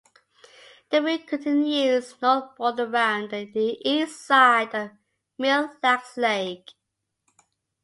[0.89, 4.89] The route continues northbound around the east side of
[5.37, 6.71] Mille Lacs Lake.